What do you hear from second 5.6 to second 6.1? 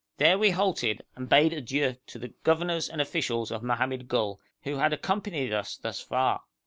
thus